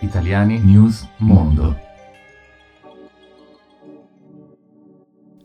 [0.00, 1.76] Italiani News Mondo.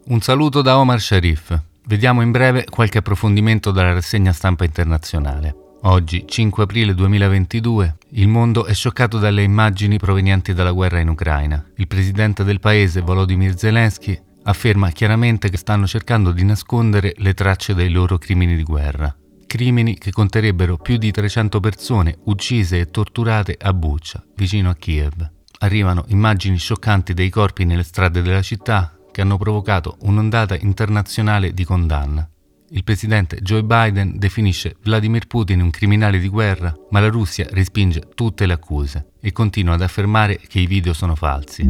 [0.05, 1.60] Un saluto da Omar Sharif.
[1.86, 5.55] Vediamo in breve qualche approfondimento dalla rassegna stampa internazionale.
[5.86, 11.65] Oggi, 5 aprile 2022, il mondo è scioccato dalle immagini provenienti dalla guerra in Ucraina.
[11.78, 17.73] Il presidente del paese, Volodymyr Zelensky, afferma chiaramente che stanno cercando di nascondere le tracce
[17.73, 19.13] dei loro crimini di guerra.
[19.54, 25.30] Crimini che conterebbero più di 300 persone uccise e torturate a Bucha, vicino a Kiev.
[25.60, 31.66] Arrivano immagini scioccanti dei corpi nelle strade della città che hanno provocato un'ondata internazionale di
[31.66, 32.27] condanna.
[32.70, 38.10] Il presidente Joe Biden definisce Vladimir Putin un criminale di guerra, ma la Russia respinge
[38.16, 41.62] tutte le accuse e continua ad affermare che i video sono falsi.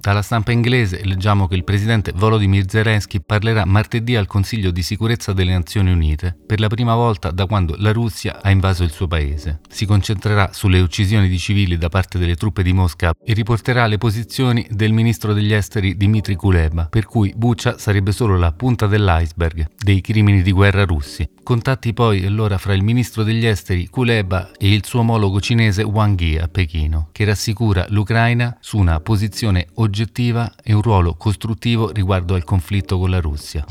[0.00, 5.32] Dalla stampa inglese leggiamo che il presidente Volodymyr Zelensky parlerà martedì al Consiglio di sicurezza
[5.32, 9.06] delle Nazioni Unite per la prima volta da quando la Russia ha invaso il suo
[9.06, 9.60] paese.
[9.68, 13.98] Si concentrerà sulle uccisioni di civili da parte delle truppe di Mosca e riporterà le
[13.98, 19.68] posizioni del ministro degli esteri Dmitry Kuleba, per cui Bucha sarebbe solo la punta dell'iceberg
[19.76, 21.28] dei crimini di guerra russi.
[21.44, 26.18] Contatti poi allora fra il ministro degli esteri Kuleba e il suo omologo cinese Wang
[26.18, 32.34] Yi a Pechino, che rassicura l'Ucraina su una posizione oggettiva e un ruolo costruttivo riguardo
[32.34, 33.62] al conflitto con la Russia.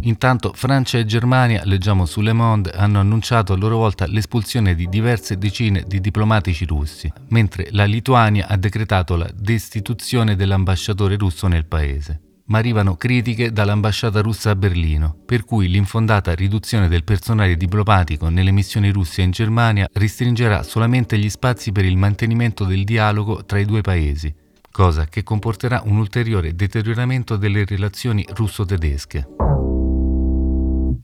[0.00, 4.88] Intanto Francia e Germania, leggiamo su Le Monde, hanno annunciato a loro volta l'espulsione di
[4.88, 11.66] diverse decine di diplomatici russi, mentre la Lituania ha decretato la destituzione dell'ambasciatore russo nel
[11.66, 18.28] paese ma arrivano critiche dall'ambasciata russa a Berlino, per cui l'infondata riduzione del personale diplomatico
[18.28, 23.58] nelle missioni russe in Germania restringerà solamente gli spazi per il mantenimento del dialogo tra
[23.58, 24.34] i due paesi,
[24.70, 29.28] cosa che comporterà un ulteriore deterioramento delle relazioni russo-tedesche.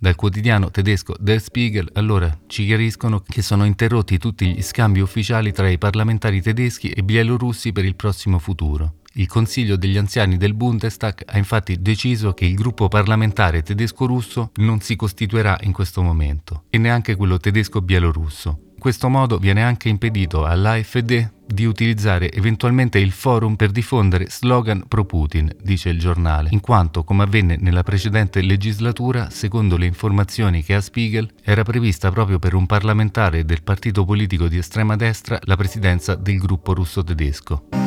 [0.02, 5.52] Dal quotidiano tedesco Der Spiegel allora ci chiariscono che sono interrotti tutti gli scambi ufficiali
[5.52, 8.99] tra i parlamentari tedeschi e bielorussi per il prossimo futuro.
[9.14, 14.80] Il Consiglio degli anziani del Bundestag ha infatti deciso che il gruppo parlamentare tedesco-russo non
[14.80, 18.60] si costituirà in questo momento, e neanche quello tedesco-bielorusso.
[18.74, 24.84] In questo modo viene anche impedito all'AfD di utilizzare eventualmente il forum per diffondere slogan
[24.86, 30.76] pro-Putin, dice il giornale, in quanto, come avvenne nella precedente legislatura, secondo le informazioni che
[30.76, 35.56] ha Spiegel, era prevista proprio per un parlamentare del partito politico di estrema destra la
[35.56, 37.79] presidenza del gruppo russo-tedesco.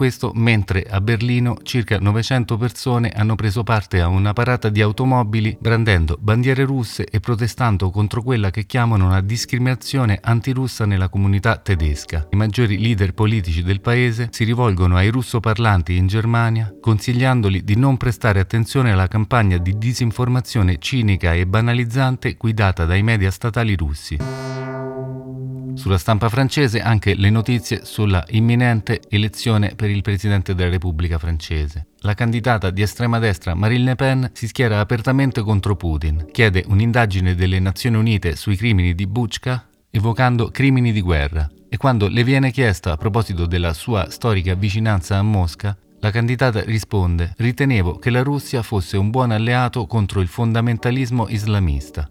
[0.00, 5.54] Questo mentre a Berlino circa 900 persone hanno preso parte a una parata di automobili
[5.60, 12.28] brandendo bandiere russe e protestando contro quella che chiamano una discriminazione antirussa nella comunità tedesca.
[12.30, 17.98] I maggiori leader politici del paese si rivolgono ai russoparlanti in Germania consigliandoli di non
[17.98, 24.16] prestare attenzione alla campagna di disinformazione cinica e banalizzante guidata dai media statali russi.
[25.80, 31.86] Sulla stampa francese anche le notizie sulla imminente elezione per il Presidente della Repubblica francese.
[32.00, 37.34] La candidata di estrema destra Marine Le Pen si schiera apertamente contro Putin, chiede un'indagine
[37.34, 41.48] delle Nazioni Unite sui crimini di Buchka, evocando crimini di guerra.
[41.70, 46.62] E quando le viene chiesta a proposito della sua storica vicinanza a Mosca, la candidata
[46.62, 52.10] risponde: Ritenevo che la Russia fosse un buon alleato contro il fondamentalismo islamista.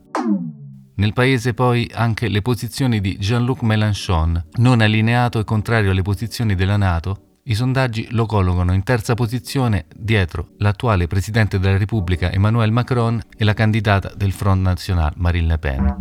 [1.00, 6.56] Nel paese poi anche le posizioni di Jean-Luc Mélenchon, non allineato e contrario alle posizioni
[6.56, 12.74] della Nato, i sondaggi lo collocano in terza posizione dietro l'attuale Presidente della Repubblica Emmanuel
[12.74, 15.96] Macron e la candidata del Front National Marine Le Pen.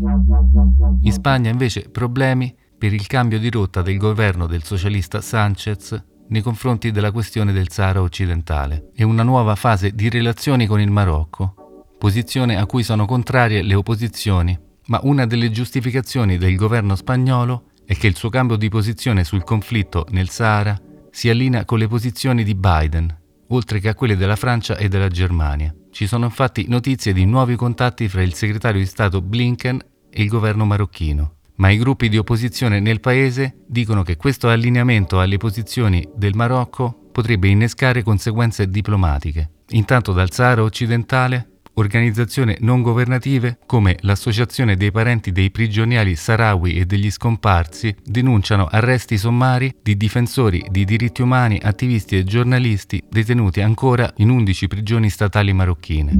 [1.03, 6.43] In Spagna invece problemi per il cambio di rotta del governo del socialista Sanchez nei
[6.43, 11.95] confronti della questione del Sahara occidentale e una nuova fase di relazioni con il Marocco,
[11.97, 17.97] posizione a cui sono contrarie le opposizioni ma una delle giustificazioni del governo spagnolo è
[17.97, 20.79] che il suo cambio di posizione sul conflitto nel Sahara
[21.11, 23.17] si allinea con le posizioni di Biden,
[23.49, 25.75] oltre che a quelle della Francia e della Germania.
[25.91, 30.29] Ci sono infatti notizie di nuovi contatti fra il segretario di Stato Blinken e il
[30.29, 36.07] governo marocchino, ma i gruppi di opposizione nel paese dicono che questo allineamento alle posizioni
[36.15, 39.51] del Marocco potrebbe innescare conseguenze diplomatiche.
[39.71, 46.85] Intanto dal Sahara occidentale organizzazioni non governative come l'Associazione dei parenti dei prigionieri sahrawi e
[46.85, 54.13] degli scomparsi denunciano arresti sommari di difensori di diritti umani, attivisti e giornalisti detenuti ancora
[54.17, 56.13] in 11 prigioni statali marocchine.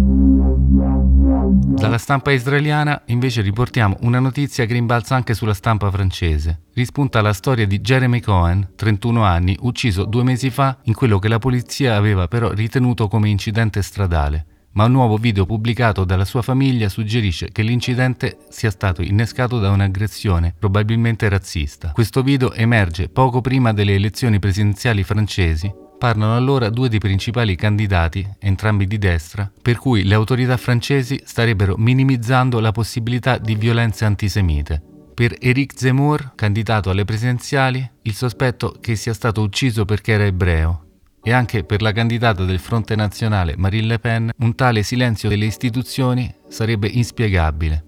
[1.79, 6.63] Dalla stampa israeliana invece riportiamo una notizia che rimbalza anche sulla stampa francese.
[6.75, 11.29] Rispunta la storia di Jeremy Cohen, 31 anni, ucciso due mesi fa in quello che
[11.29, 16.43] la polizia aveva però ritenuto come incidente stradale ma un nuovo video pubblicato dalla sua
[16.43, 21.93] famiglia suggerisce che l'incidente sia stato innescato da un'aggressione, probabilmente razzista.
[21.93, 28.25] Questo video emerge poco prima delle elezioni presidenziali francesi Parlano allora due dei principali candidati,
[28.39, 34.81] entrambi di destra, per cui le autorità francesi starebbero minimizzando la possibilità di violenze antisemite.
[35.13, 40.88] Per Éric Zemmour, candidato alle presidenziali, il sospetto che sia stato ucciso perché era ebreo.
[41.29, 45.45] E anche per la candidata del Fronte Nazionale Marine Le Pen, un tale silenzio delle
[45.45, 47.85] istituzioni sarebbe inspiegabile.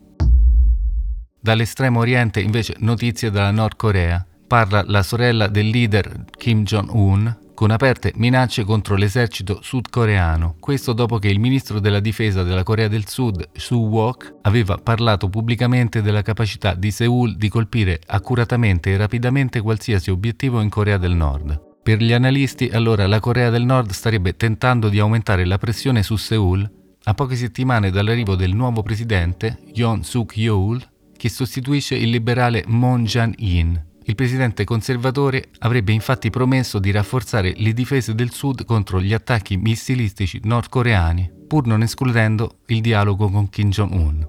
[1.41, 4.27] Dall'estremo oriente invece notizie dalla Nord Corea.
[4.47, 10.57] Parla la sorella del leader Kim Jong-un, con aperte minacce contro l'esercito sudcoreano.
[10.61, 15.31] Questo dopo che il ministro della difesa della Corea del Sud, Soo Wook, aveva parlato
[15.31, 21.13] pubblicamente della capacità di Seoul di colpire accuratamente e rapidamente qualsiasi obiettivo in Corea del
[21.15, 21.69] Nord.
[21.83, 26.17] Per gli analisti, allora, la Corea del Nord starebbe tentando di aumentare la pressione su
[26.17, 26.71] Seoul
[27.05, 30.87] a poche settimane dall'arrivo del nuovo presidente, Yoon Suk-yeol,
[31.17, 37.73] che sostituisce il liberale Moon Jae-in, il presidente conservatore avrebbe infatti promesso di rafforzare le
[37.73, 43.69] difese del Sud contro gli attacchi missilistici nordcoreani, pur non escludendo il dialogo con Kim
[43.71, 44.27] Jong-un.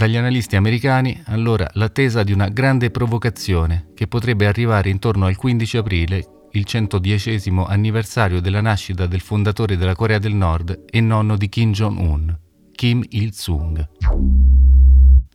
[0.00, 5.76] Dagli analisti americani, allora, l'attesa di una grande provocazione che potrebbe arrivare intorno al 15
[5.76, 11.50] aprile, il 110 anniversario della nascita del fondatore della Corea del Nord e nonno di
[11.50, 12.34] Kim Jong-un,
[12.72, 13.90] Kim Il-sung.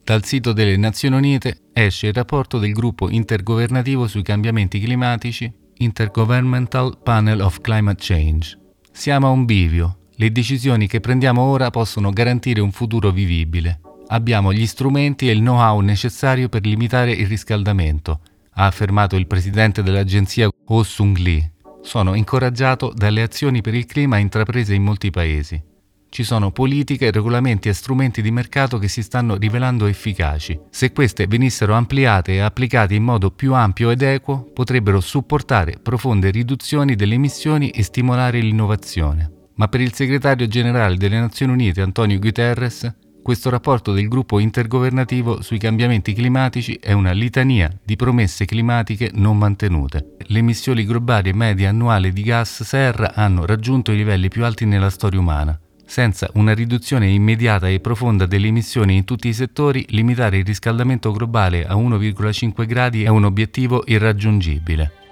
[0.03, 6.97] Dal sito delle Nazioni Unite esce il rapporto del gruppo intergovernativo sui cambiamenti climatici Intergovernmental
[7.03, 8.57] Panel of Climate Change.
[8.91, 9.97] Siamo a un bivio.
[10.15, 13.81] Le decisioni che prendiamo ora possono garantire un futuro vivibile.
[14.07, 18.19] Abbiamo gli strumenti e il know-how necessario per limitare il riscaldamento,
[18.54, 21.54] ha affermato il presidente dell'agenzia Oh Sung Lee.
[21.81, 25.62] Sono incoraggiato dalle azioni per il clima intraprese in molti paesi.
[26.07, 30.57] Ci sono politiche, regolamenti e strumenti di mercato che si stanno rivelando efficaci.
[30.69, 36.30] Se queste venissero ampliate e applicate in modo più ampio ed equo, potrebbero supportare profonde
[36.30, 39.31] riduzioni delle emissioni e stimolare l'innovazione.
[39.56, 42.94] Ma per il segretario generale delle Nazioni Unite Antonio Guterres,
[43.25, 49.36] questo rapporto del gruppo intergovernativo sui cambiamenti climatici è una litania di promesse climatiche non
[49.36, 50.18] mantenute.
[50.27, 54.92] Le emissioni globali medie annuali di gas serra hanno raggiunto i livelli più alti nella
[54.92, 55.60] storia umana.
[55.88, 61.12] Senza una riduzione immediata e profonda delle emissioni in tutti i settori, limitare il riscaldamento
[61.12, 65.05] globale a 1,5 gradi è un obiettivo irraggiungibile.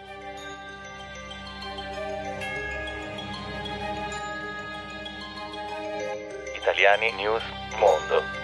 [6.83, 7.44] Italiani News
[7.80, 8.43] Mondo